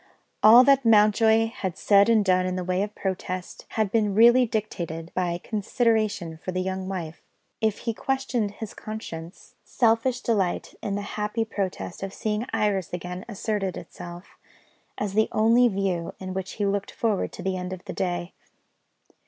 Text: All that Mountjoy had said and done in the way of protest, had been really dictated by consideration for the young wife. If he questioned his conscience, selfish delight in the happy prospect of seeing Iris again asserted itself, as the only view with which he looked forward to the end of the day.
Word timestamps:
All 0.41 0.63
that 0.63 0.83
Mountjoy 0.83 1.49
had 1.49 1.77
said 1.77 2.09
and 2.09 2.25
done 2.25 2.47
in 2.47 2.55
the 2.55 2.63
way 2.63 2.81
of 2.81 2.95
protest, 2.95 3.65
had 3.77 3.91
been 3.91 4.15
really 4.15 4.47
dictated 4.47 5.11
by 5.13 5.37
consideration 5.43 6.37
for 6.39 6.51
the 6.51 6.59
young 6.59 6.89
wife. 6.89 7.21
If 7.61 7.77
he 7.85 7.93
questioned 7.93 8.49
his 8.53 8.73
conscience, 8.73 9.53
selfish 9.63 10.21
delight 10.21 10.73
in 10.81 10.95
the 10.95 11.03
happy 11.03 11.45
prospect 11.45 12.01
of 12.01 12.15
seeing 12.15 12.47
Iris 12.51 12.91
again 12.93 13.25
asserted 13.29 13.77
itself, 13.77 14.39
as 14.97 15.13
the 15.13 15.29
only 15.31 15.67
view 15.67 16.15
with 16.19 16.29
which 16.29 16.51
he 16.53 16.65
looked 16.65 16.89
forward 16.89 17.31
to 17.33 17.43
the 17.43 17.55
end 17.55 17.71
of 17.71 17.85
the 17.85 17.93
day. 17.93 18.33